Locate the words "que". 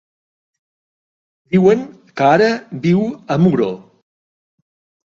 2.17-2.27